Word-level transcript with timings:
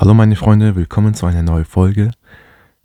Hallo 0.00 0.14
meine 0.14 0.34
Freunde, 0.34 0.76
willkommen 0.76 1.12
zu 1.12 1.26
einer 1.26 1.42
neuen 1.42 1.66
Folge. 1.66 2.12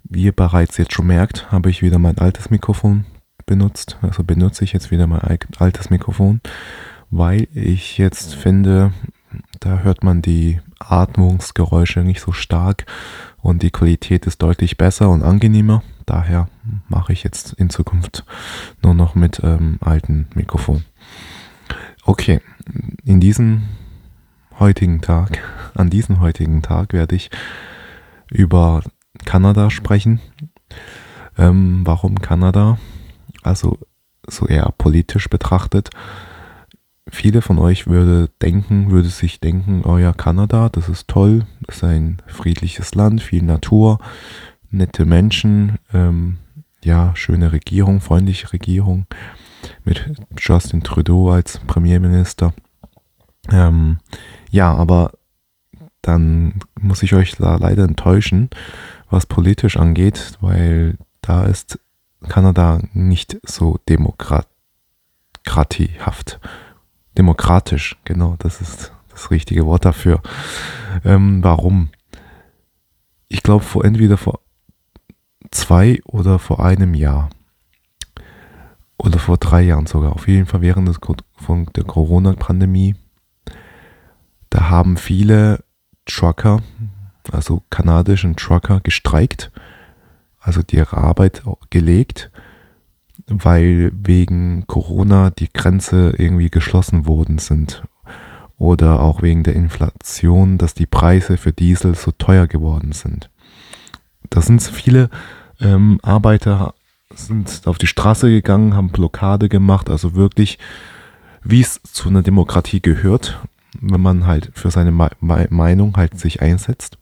Wie 0.04 0.24
ihr 0.24 0.34
bereits 0.34 0.76
jetzt 0.76 0.92
schon 0.92 1.08
merkt, 1.08 1.50
habe 1.50 1.70
ich 1.70 1.82
wieder 1.82 1.98
mein 1.98 2.18
altes 2.18 2.50
Mikrofon 2.50 3.06
benutzt. 3.46 3.98
Also 4.02 4.26
benutze 4.26 4.66
ich 4.66 4.74
jetzt 4.74 4.92
wieder 4.92 5.08
mein 5.08 5.22
altes 5.58 5.90
Mikrofon, 5.90 6.42
weil 7.12 7.48
ich 7.54 7.98
jetzt 7.98 8.36
finde, 8.36 8.92
da 9.62 9.80
hört 9.80 10.04
man 10.04 10.22
die 10.22 10.60
Atmungsgeräusche 10.80 12.02
nicht 12.02 12.20
so 12.20 12.34
stark 12.34 12.86
und 13.38 13.64
die 13.64 13.72
Qualität 13.72 14.26
ist 14.26 14.42
deutlich 14.42 14.76
besser 14.76 15.10
und 15.10 15.24
angenehmer. 15.24 15.84
Daher 16.06 16.50
mache 16.90 17.14
ich 17.14 17.24
jetzt 17.24 17.54
in 17.54 17.70
Zukunft 17.70 18.26
nur 18.84 18.94
noch 18.94 19.16
mit 19.16 19.40
ähm, 19.42 19.78
alten 19.80 20.28
Mikrofon. 20.36 20.84
Okay, 22.04 22.42
in 23.06 23.22
diesem 23.22 23.62
heutigen 24.60 25.02
Tag, 25.02 25.40
an 25.76 25.90
diesem 25.90 26.20
heutigen 26.20 26.62
Tag 26.62 26.94
werde 26.94 27.16
ich 27.16 27.30
über 28.32 28.82
Kanada 29.26 29.70
sprechen. 29.70 30.20
Ähm, 31.38 31.82
warum 31.86 32.22
Kanada? 32.22 32.78
Also 33.44 33.78
so 34.28 34.48
eher 34.48 34.74
politisch 34.78 35.30
betrachtet. 35.30 35.90
Viele 37.08 37.42
von 37.42 37.60
euch 37.60 37.86
würde 37.86 38.30
denken, 38.42 38.90
würde 38.90 39.10
sich 39.10 39.40
denken, 39.40 39.84
oh 39.86 39.98
ja, 39.98 40.12
Kanada, 40.12 40.70
das 40.70 40.90
ist 40.90 41.08
toll, 41.08 41.46
das 41.62 41.78
ist 41.78 41.84
ein 41.84 42.18
friedliches 42.26 42.96
Land, 42.96 43.22
viel 43.22 43.44
Natur, 43.44 44.00
nette 44.72 45.06
Menschen, 45.06 45.78
ähm, 45.94 46.38
ja, 46.84 47.16
schöne 47.16 47.52
Regierung, 47.52 48.02
freundliche 48.02 48.52
Regierung 48.54 49.06
mit 49.84 50.12
Justin 50.38 50.82
Trudeau 50.82 51.30
als 51.32 51.60
Premierminister. 51.68 52.54
Ähm, 53.52 53.98
ja, 54.50 54.74
aber 54.74 55.12
dann 56.02 56.60
muss 56.80 57.04
ich 57.04 57.14
euch 57.14 57.36
da 57.36 57.58
leider 57.58 57.84
enttäuschen, 57.84 58.50
was 59.10 59.26
politisch 59.26 59.78
angeht, 59.78 60.38
weil 60.42 60.98
da 61.22 61.46
ist 61.46 61.80
Kanada 62.28 62.82
nicht 62.94 63.38
so 63.44 63.80
demokratiehaft. 63.90 66.40
Demokratisch, 67.18 67.98
genau, 68.04 68.36
das 68.40 68.62
ist 68.62 68.92
das 69.10 69.32
richtige 69.32 69.66
Wort 69.66 69.86
dafür. 69.86 70.22
Ähm, 71.04 71.44
warum? 71.44 71.90
Ich 73.28 73.42
glaube, 73.42 73.64
vor 73.64 73.86
entweder 73.86 74.18
vor 74.18 74.42
zwei 75.52 76.02
oder 76.06 76.40
vor 76.40 76.64
einem 76.64 76.94
Jahr 76.94 77.30
oder 78.98 79.20
vor 79.20 79.38
drei 79.38 79.62
Jahren 79.62 79.88
sogar, 79.88 80.14
auf 80.14 80.28
jeden 80.28 80.46
Fall 80.46 80.62
während 80.62 80.88
des, 80.88 81.00
von 81.36 81.66
der 81.76 81.84
Corona-Pandemie, 81.84 82.96
da 84.56 84.70
haben 84.70 84.96
viele 84.96 85.66
Trucker, 86.06 86.62
also 87.30 87.62
kanadischen 87.70 88.38
Trucker, 88.38 88.80
gestreikt, 88.80 89.52
also 90.40 90.62
die 90.64 90.78
ihre 90.78 90.96
Arbeit 90.96 91.44
gelegt, 91.70 92.32
weil 93.28 93.92
wegen 93.94 94.66
Corona 94.66 95.30
die 95.30 95.52
Grenze 95.52 96.14
irgendwie 96.18 96.50
geschlossen 96.50 97.06
worden 97.06 97.38
sind. 97.38 97.84
Oder 98.58 99.02
auch 99.02 99.22
wegen 99.22 99.44
der 99.44 99.56
Inflation, 99.56 100.58
dass 100.58 100.74
die 100.74 100.86
Preise 100.86 101.36
für 101.36 101.52
Diesel 101.52 101.96
so 101.96 102.12
teuer 102.12 102.48
geworden 102.48 102.94
sind. 102.94 103.30
Da 104.30 104.42
sind 104.42 104.64
viele 104.64 105.10
ähm, 105.60 106.00
Arbeiter 106.02 106.76
sind 107.14 107.64
auf 107.66 107.78
die 107.78 107.88
Straße 107.88 108.30
gegangen, 108.30 108.74
haben 108.74 108.90
Blockade 108.90 109.50
gemacht, 109.50 109.90
also 109.90 110.16
wirklich, 110.16 110.60
wie 111.44 111.60
es 111.60 111.82
zu 111.84 112.08
einer 112.08 112.22
Demokratie 112.22 112.82
gehört, 112.82 113.38
wenn 113.82 114.02
man 114.02 114.26
halt 114.26 114.52
für 114.54 114.72
seine 114.72 114.92
Me 114.92 115.10
Meinung 115.50 115.96
halt 115.98 116.20
sich 116.20 116.42
einsetzt. 116.42 116.98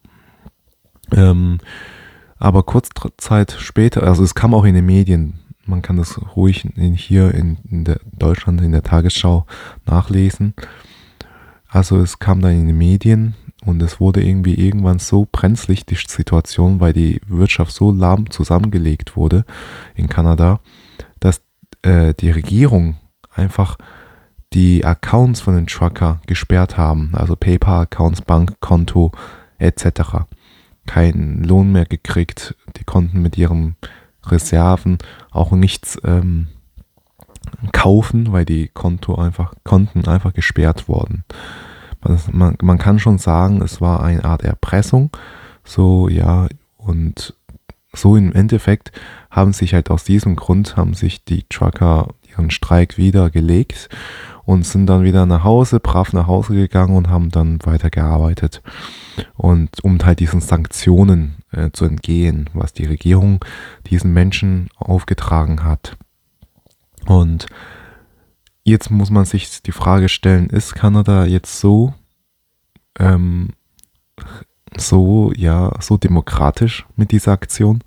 Ähm, 1.12 1.60
aber 2.38 2.64
kurz 2.64 2.90
Zeit 3.18 3.56
später, 3.58 4.04
also 4.04 4.24
es 4.24 4.36
kam 4.36 4.54
auch 4.54 4.66
in 4.66 4.76
den 4.76 4.86
Medien, 4.86 5.40
man 5.66 5.82
kann 5.82 5.98
das 5.98 6.20
ruhig 6.36 6.66
in, 6.76 6.94
hier 6.94 7.34
in, 7.34 7.58
in 7.70 7.86
der 7.86 8.00
Deutschland 8.12 8.62
in 8.62 8.72
der 8.72 8.84
Tagesschau 8.84 9.46
nachlesen. 9.86 10.54
Also 11.70 12.00
es 12.00 12.20
kam 12.20 12.42
dann 12.42 12.52
in 12.52 12.68
den 12.68 12.78
Medien 12.78 13.36
und 13.66 13.82
es 13.82 14.00
wurde 14.00 14.24
irgendwie 14.24 14.56
irgendwann 14.56 15.00
so 15.00 15.28
brenzlig, 15.32 15.86
die 15.86 15.96
Situation, 15.96 16.80
weil 16.80 16.94
die 16.94 17.22
Wirtschaft 17.28 17.72
so 17.74 17.92
lahm 17.92 18.30
zusammengelegt 18.30 19.16
wurde 19.16 19.46
in 19.96 20.10
Kanada, 20.10 20.60
dass 21.20 21.42
äh, 21.82 22.14
die 22.14 22.32
Regierung 22.32 22.98
einfach 23.34 23.78
die 24.54 24.86
Accounts 24.86 25.42
von 25.42 25.56
den 25.56 25.68
Trucker 25.68 26.22
gesperrt 26.28 26.78
haben, 26.78 27.12
also 27.14 27.36
PayPal-Accounts, 27.36 28.22
Bankkonto 28.22 29.12
etc. 29.58 30.26
Keinen 30.86 31.44
Lohn 31.44 31.72
mehr 31.72 31.86
gekriegt, 31.86 32.56
die 32.78 32.84
konnten 32.84 33.22
mit 33.22 33.38
ihren 33.38 33.76
Reserven 34.26 34.98
auch 35.32 35.52
nichts 35.52 35.98
ähm, 36.04 36.48
kaufen, 37.72 38.32
weil 38.32 38.46
die 38.46 38.68
Konto 38.68 39.16
einfach, 39.16 39.54
Konten 39.64 40.08
einfach 40.08 40.34
gesperrt 40.34 40.88
wurden. 40.88 41.24
Man, 42.32 42.58
man 42.62 42.78
kann 42.78 43.00
schon 43.00 43.18
sagen, 43.18 43.62
es 43.62 43.80
war 43.80 44.04
eine 44.04 44.26
Art 44.26 44.44
Erpressung, 44.44 45.10
so 45.64 46.10
ja, 46.10 46.48
und 46.76 47.34
so 47.94 48.18
im 48.18 48.34
Endeffekt 48.34 48.92
haben 49.30 49.54
sich 49.54 49.74
halt 49.74 49.90
aus 49.90 50.04
diesem 50.04 50.36
Grund, 50.36 50.76
haben 50.76 50.94
sich 50.96 51.24
die 51.24 51.44
Trucker 51.44 52.10
ihren 52.30 52.52
Streik 52.52 52.98
wieder 52.98 53.30
gelegt 53.30 53.90
und 54.46 54.66
sind 54.66 54.88
dann 54.88 55.04
wieder 55.04 55.26
nach 55.26 55.44
Hause, 55.44 55.80
brav 55.80 56.14
nach 56.14 56.28
Hause 56.28 56.54
gegangen 56.54 56.96
und 56.96 57.10
haben 57.10 57.30
dann 57.30 57.60
weitergearbeitet. 57.64 58.62
Und 59.36 59.84
um 59.84 60.00
halt 60.04 60.20
diesen 60.20 60.42
Sanktionen 60.42 61.36
äh, 61.52 61.72
zu 61.72 61.86
entgehen, 61.86 62.50
was 62.54 62.74
die 62.74 62.86
Regierung 62.86 63.44
diesen 63.88 64.12
Menschen 64.14 64.70
aufgetragen 64.76 65.64
hat. 65.64 65.98
Und 67.06 67.46
jetzt 68.64 68.92
muss 68.92 69.10
man 69.10 69.26
sich 69.26 69.62
die 69.62 69.72
Frage 69.72 70.10
stellen, 70.10 70.50
ist 70.50 70.76
Kanada 70.76 71.26
jetzt 71.26 71.60
so, 71.60 71.94
ähm, 73.00 73.50
so, 74.76 75.32
ja, 75.36 75.72
so 75.80 75.98
demokratisch 75.98 76.86
mit 76.96 77.12
dieser 77.12 77.32
Aktion? 77.32 77.84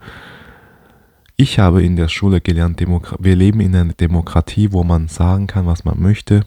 Ich 1.38 1.58
habe 1.58 1.82
in 1.82 1.96
der 1.96 2.08
Schule 2.08 2.40
gelernt, 2.40 2.80
Demokra 2.80 3.18
wir 3.20 3.36
leben 3.36 3.60
in 3.60 3.76
einer 3.76 3.92
Demokratie, 3.92 4.72
wo 4.72 4.84
man 4.84 5.08
sagen 5.08 5.46
kann, 5.46 5.66
was 5.66 5.84
man 5.84 6.00
möchte 6.00 6.46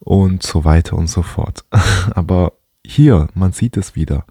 und 0.00 0.42
so 0.42 0.64
weiter 0.64 0.96
und 0.96 1.06
so 1.06 1.22
fort. 1.22 1.64
Aber 2.14 2.54
hier, 2.84 3.28
man 3.34 3.52
sieht 3.52 3.76
es 3.76 3.94
wieder. 3.94 4.26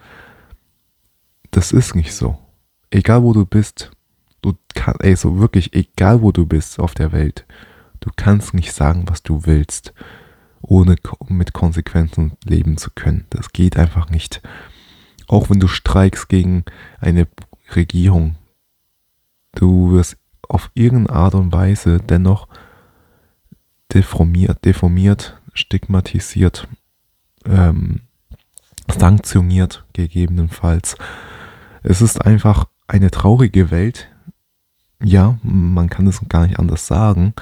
Das 1.52 1.72
ist 1.72 1.96
nicht 1.96 2.14
so. 2.14 2.38
Egal 2.92 3.24
wo 3.24 3.32
du 3.32 3.46
bist, 3.46 3.92
du 4.42 4.54
kannst, 4.76 5.02
ey, 5.02 5.16
so 5.16 5.40
wirklich, 5.40 5.74
egal 5.74 6.22
wo 6.22 6.34
du 6.34 6.46
bist 6.46 6.78
auf 6.78 6.94
der 6.94 7.14
Welt, 7.14 7.46
du 8.02 8.10
kannst 8.16 8.54
nicht 8.54 8.74
sagen, 8.74 9.06
was 9.08 9.24
du 9.24 9.46
willst, 9.46 9.94
ohne 10.62 10.98
mit 11.30 11.54
Konsequenzen 11.54 12.34
leben 12.44 12.76
zu 12.76 12.92
können. 12.94 13.26
Das 13.30 13.54
geht 13.54 13.78
einfach 13.78 14.10
nicht. 14.10 14.42
Auch 15.28 15.50
wenn 15.50 15.62
du 15.62 15.70
streikst 15.70 16.28
gegen 16.28 16.66
eine 17.00 17.28
Regierung, 17.74 18.36
du 19.56 19.92
wirst 19.92 20.18
auf 20.48 20.72
irgendeine 20.74 21.18
Art 21.18 21.36
und 21.36 21.52
Weise 21.52 22.00
dennoch 22.00 22.48
deformiert, 23.94 24.66
deformiert 24.66 25.40
stigmatisiert, 25.54 26.68
ähm, 27.46 28.02
sanktioniert 28.88 29.86
gegebenenfalls. 29.94 30.98
Es 31.84 32.02
ist 32.02 32.26
einfach 32.26 32.66
eine 32.88 33.12
traurige 33.12 33.72
Welt. 33.72 34.10
Ja, 35.02 35.38
man 35.44 35.90
kann 35.90 36.08
es 36.08 36.22
gar 36.30 36.46
nicht 36.46 36.60
anders 36.60 36.88
sagen. 36.88 37.34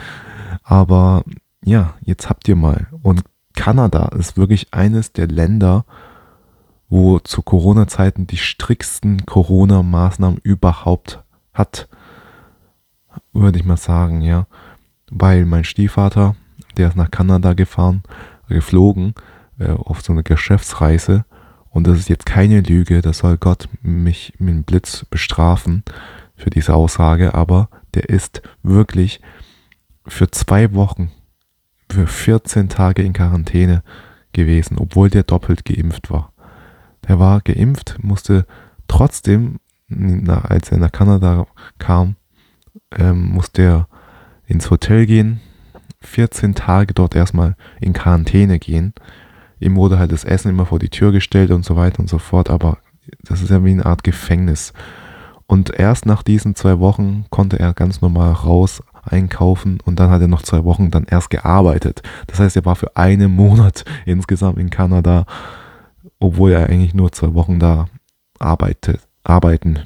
Aber 0.64 1.24
ja, 1.64 1.96
jetzt 2.02 2.30
habt 2.30 2.48
ihr 2.48 2.56
mal. 2.56 2.88
Und 3.02 3.24
Kanada 3.56 4.08
ist 4.18 4.38
wirklich 4.38 4.74
eines 4.74 5.14
der 5.14 5.28
Länder, 5.28 5.86
wo 6.90 7.20
zu 7.20 7.42
Corona-Zeiten 7.42 8.28
die 8.28 8.38
stricksten 8.38 9.26
Corona-Maßnahmen 9.26 10.40
überhaupt 10.44 11.24
hat 11.54 11.88
würde 13.34 13.60
ich 13.60 13.66
mal 13.66 13.78
sagen, 13.78 14.22
ja. 14.22 14.48
Weil 15.10 15.46
mein 15.46 15.64
Stiefvater, 15.64 16.36
der 16.78 16.88
ist 16.88 16.96
nach 16.96 17.12
Kanada 17.12 17.54
gefahren, 17.54 18.04
geflogen, 18.48 19.14
äh, 19.60 19.72
auf 19.72 20.02
so 20.02 20.14
eine 20.14 20.24
Geschäftsreise. 20.24 21.26
Und 21.70 21.88
das 21.88 22.00
ist 22.00 22.10
jetzt 22.10 22.26
keine 22.26 22.62
Lüge, 22.62 23.02
da 23.02 23.14
soll 23.14 23.38
Gott 23.38 23.70
mich 23.82 24.34
mit 24.40 24.54
dem 24.54 24.64
Blitz 24.64 25.06
bestrafen 25.10 25.84
für 26.36 26.50
diese 26.50 26.74
Aussage, 26.74 27.34
aber 27.34 27.70
der 27.94 28.10
ist 28.10 28.42
wirklich 28.64 29.22
für 30.06 30.30
zwei 30.32 30.74
Wochen, 30.74 31.12
für 31.90 32.08
14 32.08 32.70
Tage 32.70 33.04
in 33.04 33.14
Quarantäne 33.14 33.84
gewesen, 34.34 34.78
obwohl 34.80 35.10
der 35.10 35.24
doppelt 35.24 35.66
geimpft 35.66 36.10
war. 36.10 36.34
Der 37.08 37.20
war 37.20 37.42
geimpft, 37.42 37.98
musste 38.02 38.46
trotzdem, 38.88 39.60
als 39.90 40.72
er 40.72 40.78
nach 40.78 40.92
Kanada 40.92 41.48
kam, 41.80 42.16
ähm, 42.98 43.30
musste 43.34 43.62
er 43.62 43.88
ins 44.48 44.70
Hotel 44.70 45.06
gehen, 45.06 45.42
14 46.02 46.56
Tage 46.56 46.94
dort 46.94 47.16
erstmal 47.16 47.56
in 47.80 47.94
Quarantäne 47.94 48.60
gehen. 48.60 48.94
ihm 49.60 49.76
wurde 49.76 50.00
halt 50.00 50.12
das 50.12 50.24
Essen 50.24 50.50
immer 50.50 50.66
vor 50.66 50.80
die 50.80 50.90
Tür 50.90 51.12
gestellt 51.12 51.52
und 51.52 51.64
so 51.64 51.76
weiter 51.76 52.00
und 52.00 52.10
so 52.10 52.18
fort, 52.18 52.50
aber 52.50 52.80
das 53.24 53.42
ist 53.42 53.50
ja 53.50 53.64
wie 53.64 53.72
eine 53.72 53.86
Art 53.86 54.04
Gefängnis. 54.04 54.74
Und 55.46 55.70
erst 55.78 56.06
nach 56.06 56.24
diesen 56.24 56.56
zwei 56.56 56.80
Wochen 56.80 57.26
konnte 57.30 57.60
er 57.60 57.74
ganz 57.74 58.02
normal 58.02 58.32
raus 58.32 58.82
einkaufen 59.04 59.80
und 59.84 60.00
dann 60.00 60.10
hat 60.10 60.22
er 60.22 60.28
noch 60.28 60.44
zwei 60.44 60.64
Wochen 60.64 60.92
dann 60.92 61.06
erst 61.06 61.30
gearbeitet. 61.30 62.02
Das 62.28 62.40
heißt, 62.40 62.56
er 62.56 62.66
war 62.66 62.76
für 62.76 62.96
einen 62.96 63.36
Monat 63.36 63.84
insgesamt 64.06 64.58
in 64.60 64.70
Kanada, 64.70 65.26
obwohl 66.20 66.52
er 66.52 66.70
eigentlich 66.70 66.94
nur 66.94 67.12
zwei 67.12 67.34
Wochen 67.34 67.60
da 67.60 67.88
arbeitet, 68.40 69.02
arbeiten 69.24 69.80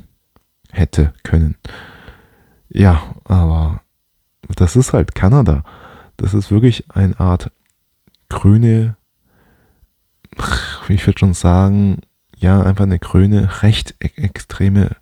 hätte 0.71 1.13
können. 1.23 1.55
Ja, 2.75 3.15
aber 3.23 3.81
das 4.57 4.75
ist 4.75 4.91
halt 4.91 5.15
Kanada. 5.15 5.63
Das 6.17 6.33
ist 6.33 6.51
wirklich 6.51 6.83
eine 6.89 7.17
Art 7.17 7.49
grüne, 8.27 8.97
ich 10.89 11.07
würde 11.07 11.17
schon 11.17 11.33
sagen, 11.33 12.01
ja, 12.35 12.61
einfach 12.61 12.83
eine 12.83 12.99
grüne, 12.99 13.63
recht 13.63 13.95
e-, 14.01 14.21
extreme 14.21 14.97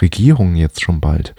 Regierung 0.00 0.56
jetzt 0.56 0.82
schon 0.82 1.00
bald. 1.00 1.36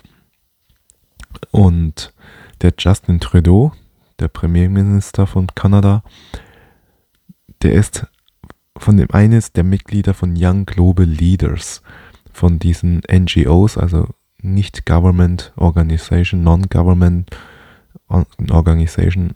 Und 1.51 2.13
der 2.62 2.74
Justin 2.80 3.19
Trudeau, 3.19 3.74
der 4.19 4.30
Premierminister 4.30 5.28
von 5.28 5.48
Kanada, 5.48 6.04
der 7.63 7.74
ist 7.74 8.07
von 8.78 8.95
dem 8.95 9.12
eines 9.12 9.51
der 9.51 9.66
Mitglieder 9.66 10.13
von 10.13 10.36
Young 10.38 10.66
Global 10.66 11.06
Leaders, 11.06 11.81
von 12.31 12.60
diesen 12.60 13.01
NGOs, 13.12 13.78
also 13.78 14.07
nicht 14.44 14.86
Government 14.86 15.54
Organization, 15.56 16.44
Non-Government 16.44 17.30
Organization, 18.51 19.34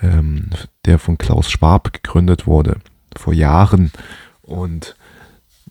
ähm, 0.00 0.50
der 0.84 0.98
von 0.98 1.18
Klaus 1.18 1.50
Schwab 1.50 1.92
gegründet 1.92 2.46
wurde, 2.46 2.78
vor 3.16 3.32
Jahren. 3.32 3.92
Und 4.42 4.96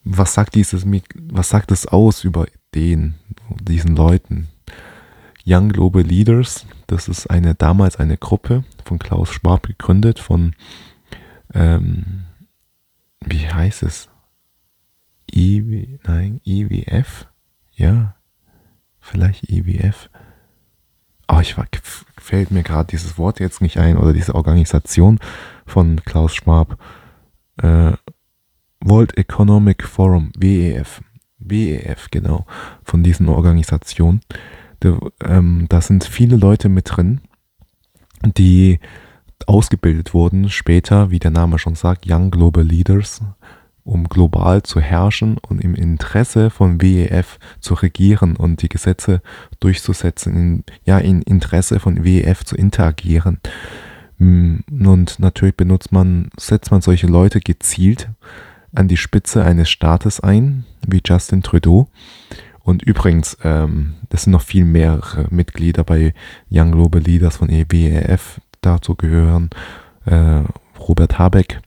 was 0.03 0.33
sagt 0.33 0.55
dieses, 0.55 0.85
was 1.15 1.49
sagt 1.49 1.71
es 1.71 1.87
aus 1.87 2.23
über 2.23 2.45
den, 2.75 3.15
diesen 3.61 3.95
Leuten? 3.95 4.47
Young 5.45 5.69
Global 5.69 6.03
Leaders, 6.03 6.65
das 6.87 7.09
ist 7.09 7.29
eine 7.29 7.53
damals 7.53 7.97
eine 7.97 8.17
Gruppe 8.17 8.63
von 8.85 8.97
Klaus 8.97 9.29
Schwab 9.29 9.67
gegründet, 9.67 10.19
von 10.19 10.55
ähm, 11.53 12.25
wie 13.25 13.47
heißt 13.47 13.83
es? 13.83 14.09
IW, 15.33 15.99
nein, 16.03 16.39
IWF? 16.45 17.27
Ja, 17.71 18.15
vielleicht 19.03 19.49
IWF. 19.49 20.09
Oh, 21.27 21.39
ich 21.39 21.57
war, 21.57 21.67
fällt 22.17 22.51
mir 22.51 22.63
gerade 22.63 22.89
dieses 22.89 23.17
Wort 23.17 23.39
jetzt 23.39 23.61
nicht 23.61 23.77
ein 23.77 23.97
oder 23.97 24.13
diese 24.13 24.35
Organisation 24.35 25.19
von 25.65 26.01
Klaus 26.03 26.33
Schwab. 26.33 26.77
Äh, 27.57 27.93
World 28.81 29.17
Economic 29.17 29.83
Forum, 29.83 30.31
WEF. 30.37 31.01
WEF, 31.37 32.07
genau, 32.11 32.45
von 32.83 33.03
diesen 33.03 33.29
Organisationen. 33.29 34.21
Da, 34.79 34.97
ähm, 35.23 35.65
da 35.69 35.81
sind 35.81 36.03
viele 36.03 36.37
Leute 36.37 36.69
mit 36.69 36.95
drin, 36.95 37.21
die 38.23 38.79
ausgebildet 39.45 40.13
wurden, 40.13 40.49
später, 40.49 41.11
wie 41.11 41.19
der 41.19 41.31
Name 41.31 41.59
schon 41.59 41.75
sagt, 41.75 42.05
Young 42.07 42.31
Global 42.31 42.63
Leaders, 42.63 43.21
um 43.83 44.07
global 44.07 44.63
zu 44.63 44.79
herrschen 44.79 45.37
und 45.37 45.59
im 45.59 45.75
Interesse 45.75 46.49
von 46.49 46.81
WEF 46.81 47.37
zu 47.59 47.73
regieren 47.73 48.35
und 48.35 48.61
die 48.61 48.69
Gesetze 48.69 49.21
durchzusetzen, 49.59 50.35
in, 50.35 50.63
ja, 50.85 50.99
im 50.99 51.21
Interesse 51.21 51.79
von 51.79 52.05
WEF 52.05 52.45
zu 52.45 52.55
interagieren. 52.55 53.39
Mm, 54.17 54.59
und 54.85 55.19
natürlich 55.19 55.57
benutzt 55.57 55.91
man, 55.91 56.29
setzt 56.37 56.71
man 56.71 56.81
solche 56.81 57.07
Leute 57.07 57.39
gezielt 57.39 58.09
an 58.73 58.87
die 58.87 58.97
Spitze 58.97 59.43
eines 59.43 59.69
Staates 59.69 60.19
ein, 60.19 60.65
wie 60.87 61.01
Justin 61.05 61.43
Trudeau. 61.43 61.87
Und 62.59 62.81
übrigens, 62.83 63.37
ähm, 63.43 63.95
das 64.09 64.23
sind 64.23 64.31
noch 64.31 64.41
viel 64.41 64.63
mehr 64.63 65.01
Mitglieder 65.29 65.83
bei 65.83 66.13
Young 66.49 66.71
Global 66.71 67.01
Leaders 67.01 67.37
von 67.37 67.49
WEF, 67.49 68.39
dazu 68.61 68.95
gehören 68.95 69.49
äh, 70.05 70.43
Robert 70.79 71.19
Habeck, 71.19 71.59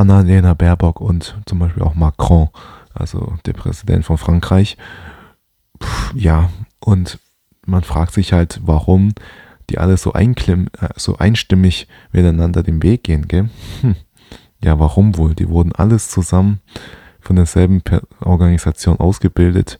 Annalena 0.00 0.54
Baerbock 0.54 1.00
und 1.00 1.36
zum 1.46 1.58
Beispiel 1.58 1.82
auch 1.82 1.94
Macron, 1.94 2.48
also 2.94 3.34
der 3.46 3.52
Präsident 3.52 4.04
von 4.04 4.18
Frankreich. 4.18 4.76
Puh, 5.78 6.16
ja, 6.16 6.50
und 6.80 7.18
man 7.66 7.82
fragt 7.82 8.14
sich 8.14 8.32
halt, 8.32 8.60
warum 8.64 9.12
die 9.68 9.78
alle 9.78 9.96
so, 9.96 10.12
einklimm, 10.12 10.68
äh, 10.80 10.88
so 10.96 11.16
einstimmig 11.18 11.86
miteinander 12.12 12.62
den 12.62 12.82
Weg 12.82 13.04
gehen, 13.04 13.28
gell? 13.28 13.50
Hm. 13.82 13.94
Ja, 14.62 14.78
warum 14.78 15.16
wohl? 15.16 15.34
Die 15.34 15.48
wurden 15.48 15.72
alles 15.72 16.08
zusammen 16.08 16.60
von 17.20 17.36
derselben 17.36 17.82
Organisation 18.20 18.98
ausgebildet, 18.98 19.78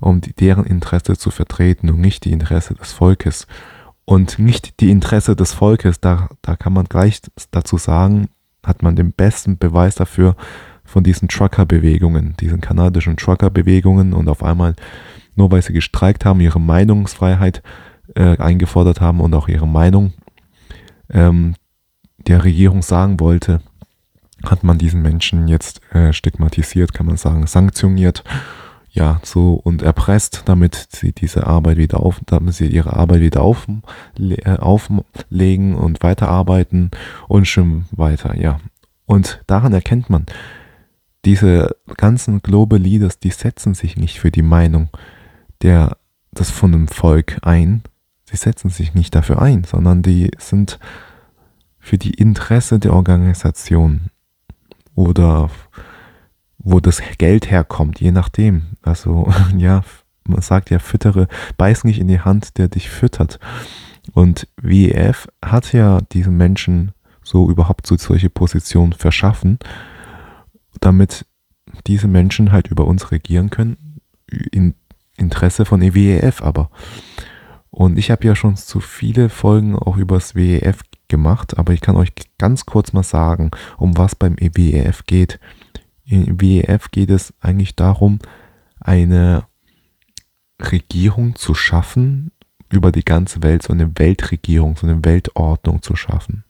um 0.00 0.20
die, 0.20 0.34
deren 0.34 0.64
Interesse 0.64 1.16
zu 1.16 1.30
vertreten 1.30 1.88
und 1.88 2.00
nicht 2.00 2.24
die 2.24 2.32
Interesse 2.32 2.74
des 2.74 2.92
Volkes 2.92 3.46
und 4.04 4.38
nicht 4.38 4.80
die 4.80 4.90
Interesse 4.90 5.36
des 5.36 5.52
Volkes. 5.52 6.00
Da, 6.00 6.28
da 6.42 6.56
kann 6.56 6.72
man 6.72 6.86
gleich 6.86 7.20
dazu 7.50 7.78
sagen, 7.78 8.28
hat 8.68 8.82
man 8.82 8.94
den 8.94 9.12
besten 9.12 9.58
Beweis 9.58 9.94
dafür 9.96 10.36
von 10.84 11.02
diesen 11.02 11.28
Trucker-Bewegungen, 11.28 12.34
diesen 12.40 12.60
kanadischen 12.60 13.16
Trucker-Bewegungen 13.16 14.12
und 14.12 14.28
auf 14.28 14.42
einmal, 14.42 14.74
nur 15.34 15.50
weil 15.50 15.62
sie 15.62 15.72
gestreikt 15.72 16.24
haben, 16.24 16.40
ihre 16.40 16.60
Meinungsfreiheit 16.60 17.62
äh, 18.14 18.36
eingefordert 18.38 19.00
haben 19.00 19.20
und 19.20 19.34
auch 19.34 19.48
ihre 19.48 19.66
Meinung 19.66 20.12
ähm, 21.10 21.54
der 22.18 22.44
Regierung 22.44 22.82
sagen 22.82 23.20
wollte, 23.20 23.60
hat 24.44 24.64
man 24.64 24.78
diesen 24.78 25.02
Menschen 25.02 25.48
jetzt 25.48 25.80
äh, 25.92 26.12
stigmatisiert, 26.12 26.94
kann 26.94 27.06
man 27.06 27.16
sagen, 27.16 27.46
sanktioniert 27.46 28.22
ja, 28.90 29.20
so 29.22 29.54
und 29.54 29.82
erpresst, 29.82 30.42
damit 30.46 30.88
sie 30.90 31.12
diese 31.12 31.46
Arbeit 31.46 31.76
wieder 31.76 32.00
auf, 32.00 32.20
damit 32.26 32.54
sie 32.54 32.66
ihre 32.66 32.94
Arbeit 32.94 33.20
wieder 33.20 33.42
auf, 33.42 33.66
äh, 34.18 34.56
auflegen 34.56 35.74
und 35.74 36.02
weiterarbeiten 36.02 36.90
und 37.28 37.46
schon 37.46 37.84
weiter, 37.90 38.36
ja. 38.36 38.60
Und 39.06 39.42
daran 39.46 39.72
erkennt 39.72 40.10
man, 40.10 40.26
diese 41.24 41.76
ganzen 41.96 42.42
Global 42.42 42.78
Leaders, 42.78 43.18
die 43.18 43.30
setzen 43.30 43.74
sich 43.74 43.96
nicht 43.96 44.20
für 44.20 44.30
die 44.30 44.42
Meinung 44.42 44.88
der, 45.62 45.96
das 46.32 46.50
von 46.50 46.72
dem 46.72 46.88
Volk 46.88 47.38
ein, 47.42 47.82
sie 48.24 48.36
setzen 48.36 48.70
sich 48.70 48.94
nicht 48.94 49.14
dafür 49.14 49.40
ein, 49.42 49.64
sondern 49.64 50.02
die 50.02 50.30
sind 50.38 50.78
für 51.78 51.98
die 51.98 52.14
Interesse 52.14 52.78
der 52.78 52.92
Organisation 52.92 54.10
oder 54.94 55.50
wo 56.70 56.80
das 56.80 57.00
Geld 57.16 57.50
herkommt, 57.50 58.00
je 58.00 58.12
nachdem. 58.12 58.62
Also 58.82 59.32
ja, 59.56 59.82
man 60.24 60.42
sagt 60.42 60.70
ja, 60.70 60.78
füttere, 60.78 61.28
beiß 61.56 61.84
nicht 61.84 61.98
in 61.98 62.08
die 62.08 62.20
Hand, 62.20 62.58
der 62.58 62.68
dich 62.68 62.90
füttert. 62.90 63.38
Und 64.12 64.48
WEF 64.56 65.28
hat 65.44 65.72
ja 65.72 66.00
diesen 66.12 66.36
Menschen 66.36 66.92
so 67.22 67.50
überhaupt 67.50 67.86
zu 67.86 67.96
solche 67.96 68.30
Positionen 68.30 68.92
verschaffen, 68.92 69.58
damit 70.80 71.26
diese 71.86 72.08
Menschen 72.08 72.52
halt 72.52 72.68
über 72.68 72.86
uns 72.86 73.10
regieren 73.10 73.50
können, 73.50 74.00
in 74.50 74.74
Interesse 75.16 75.64
von 75.64 75.82
WEF 75.82 76.42
aber. 76.42 76.70
Und 77.70 77.98
ich 77.98 78.10
habe 78.10 78.26
ja 78.26 78.34
schon 78.34 78.56
zu 78.56 78.80
viele 78.80 79.28
Folgen 79.28 79.76
auch 79.76 79.96
über 79.96 80.16
das 80.16 80.34
WEF 80.34 80.80
gemacht, 81.08 81.58
aber 81.58 81.72
ich 81.72 81.80
kann 81.80 81.96
euch 81.96 82.12
ganz 82.38 82.66
kurz 82.66 82.92
mal 82.92 83.02
sagen, 83.02 83.50
um 83.76 83.96
was 83.96 84.14
beim 84.14 84.36
WEF 84.38 85.04
geht. 85.06 85.38
Im 86.08 86.40
WEF 86.40 86.90
geht 86.90 87.10
es 87.10 87.34
eigentlich 87.40 87.76
darum, 87.76 88.18
eine 88.80 89.44
Regierung 90.60 91.36
zu 91.36 91.54
schaffen, 91.54 92.32
über 92.70 92.92
die 92.92 93.04
ganze 93.04 93.42
Welt, 93.42 93.62
so 93.62 93.72
eine 93.72 93.98
Weltregierung, 93.98 94.76
so 94.76 94.86
eine 94.86 95.04
Weltordnung 95.04 95.82
zu 95.82 95.96
schaffen. 95.96 96.44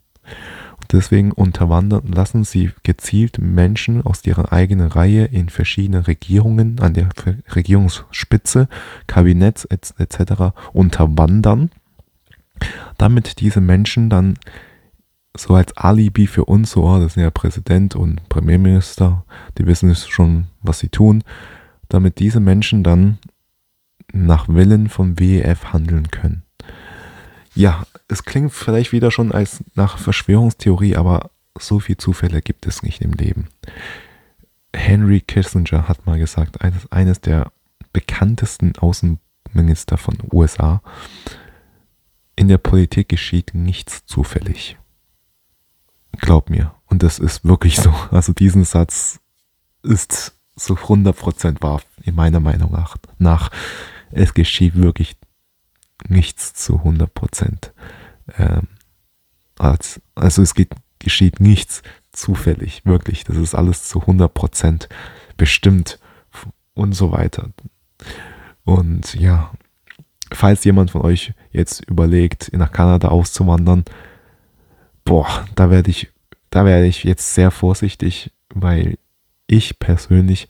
Und 0.80 0.92
deswegen 0.92 1.32
unterwandern, 1.32 2.06
lassen 2.06 2.44
sie 2.44 2.70
gezielt 2.82 3.38
Menschen 3.38 4.02
aus 4.02 4.24
ihrer 4.24 4.52
eigenen 4.52 4.88
Reihe 4.88 5.24
in 5.24 5.48
verschiedenen 5.48 6.02
Regierungen, 6.02 6.80
an 6.80 6.94
der 6.94 7.08
Regierungsspitze, 7.54 8.68
Kabinetts 9.06 9.64
etc. 9.64 10.54
unterwandern, 10.72 11.70
damit 12.96 13.40
diese 13.40 13.60
Menschen 13.60 14.10
dann 14.10 14.38
so 15.40 15.54
als 15.54 15.76
Alibi 15.76 16.26
für 16.26 16.44
uns, 16.44 16.72
so, 16.72 16.98
das 16.98 17.14
sind 17.14 17.22
ja 17.22 17.30
Präsident 17.30 17.94
und 17.96 18.28
Premierminister, 18.28 19.24
die 19.56 19.66
wissen 19.66 19.94
schon, 19.94 20.48
was 20.62 20.78
sie 20.80 20.88
tun, 20.88 21.22
damit 21.88 22.18
diese 22.18 22.40
Menschen 22.40 22.82
dann 22.82 23.18
nach 24.12 24.48
Willen 24.48 24.88
von 24.88 25.18
WEF 25.18 25.72
handeln 25.72 26.10
können. 26.10 26.42
Ja, 27.54 27.84
es 28.08 28.24
klingt 28.24 28.52
vielleicht 28.52 28.92
wieder 28.92 29.10
schon 29.10 29.32
als 29.32 29.64
nach 29.74 29.98
Verschwörungstheorie, 29.98 30.96
aber 30.96 31.30
so 31.58 31.80
viele 31.80 31.98
Zufälle 31.98 32.40
gibt 32.40 32.66
es 32.66 32.82
nicht 32.82 33.00
im 33.02 33.12
Leben. 33.12 33.48
Henry 34.74 35.20
Kissinger 35.20 35.88
hat 35.88 36.06
mal 36.06 36.18
gesagt, 36.18 36.60
eines, 36.60 36.90
eines 36.92 37.20
der 37.20 37.50
bekanntesten 37.92 38.76
Außenminister 38.76 39.96
von 39.96 40.18
USA, 40.32 40.82
in 42.36 42.48
der 42.48 42.58
Politik 42.58 43.08
geschieht 43.08 43.54
nichts 43.54 44.06
zufällig. 44.06 44.78
Glaub 46.12 46.50
mir. 46.50 46.74
Und 46.86 47.02
das 47.02 47.18
ist 47.18 47.44
wirklich 47.44 47.76
so. 47.76 47.94
Also 48.10 48.32
diesen 48.32 48.64
Satz 48.64 49.20
ist 49.82 50.34
so 50.56 50.74
100% 50.74 51.62
wahr, 51.62 51.82
in 52.02 52.14
meiner 52.14 52.40
Meinung 52.40 52.76
nach. 53.18 53.50
Es 54.10 54.34
geschieht 54.34 54.74
wirklich 54.74 55.16
nichts 56.08 56.54
zu 56.54 56.76
100%. 56.76 57.70
Ähm, 58.36 58.68
also 59.58 60.42
es 60.42 60.54
geht, 60.54 60.70
geschieht 60.98 61.40
nichts 61.40 61.82
zufällig, 62.12 62.84
wirklich. 62.84 63.24
Das 63.24 63.36
ist 63.36 63.54
alles 63.54 63.88
zu 63.88 64.00
100% 64.00 64.88
bestimmt 65.36 65.98
und 66.74 66.92
so 66.92 67.12
weiter. 67.12 67.50
Und 68.64 69.14
ja, 69.14 69.52
falls 70.32 70.64
jemand 70.64 70.90
von 70.90 71.02
euch 71.02 71.32
jetzt 71.50 71.84
überlegt, 71.88 72.52
nach 72.52 72.72
Kanada 72.72 73.08
auszuwandern, 73.08 73.84
boah, 75.08 75.46
da 75.54 75.70
werde 75.70 75.90
ich, 75.90 76.12
da 76.50 76.66
werde 76.66 76.86
ich 76.86 77.02
jetzt 77.02 77.34
sehr 77.34 77.50
vorsichtig, 77.50 78.30
weil 78.54 78.98
ich 79.46 79.78
persönlich 79.78 80.48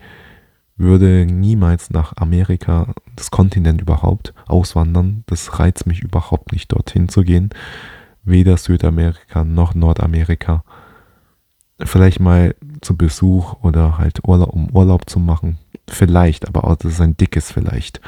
würde 0.76 1.26
niemals 1.26 1.90
nach 1.90 2.16
Amerika, 2.16 2.92
das 3.14 3.30
Kontinent 3.30 3.80
überhaupt, 3.80 4.34
auswandern. 4.46 5.22
Das 5.26 5.60
reizt 5.60 5.86
mich 5.86 6.00
überhaupt 6.00 6.52
nicht, 6.52 6.72
dorthin 6.72 7.08
zu 7.08 7.22
gehen. 7.22 7.50
Weder 8.24 8.56
Südamerika 8.56 9.44
noch 9.44 9.74
Nordamerika. 9.74 10.64
Vielleicht 11.80 12.18
mal 12.18 12.56
zu 12.80 12.96
Besuch 12.96 13.62
oder 13.62 13.98
halt 13.98 14.24
Urlaub, 14.24 14.52
um 14.52 14.70
Urlaub 14.70 15.08
zu 15.08 15.20
machen. 15.20 15.58
Vielleicht, 15.86 16.48
aber 16.48 16.64
auch 16.64 16.76
das 16.76 16.94
ist 16.94 17.00
ein 17.00 17.16
dickes 17.16 17.52
Vielleicht. 17.52 18.00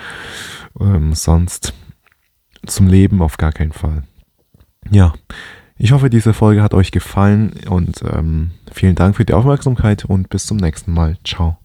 Ähm, 0.81 1.15
sonst 1.15 1.75
zum 2.67 2.89
Leben 2.89 3.23
auf 3.23 3.37
gar 3.37 3.53
keinen 3.53 3.73
Fall. 3.73 4.03
Ja, 4.91 5.15
ich 5.83 5.93
hoffe, 5.93 6.11
diese 6.11 6.35
Folge 6.35 6.63
hat 6.63 6.75
euch 6.75 6.93
gefallen 6.93 7.55
und 7.69 8.03
ähm, 8.03 8.51
vielen 8.71 8.95
Dank 8.95 9.17
für 9.17 9.25
die 9.25 9.33
Aufmerksamkeit 9.33 10.05
und 10.05 10.29
bis 10.29 10.45
zum 10.45 10.59
nächsten 10.59 10.93
Mal. 10.93 11.17
Ciao. 11.25 11.57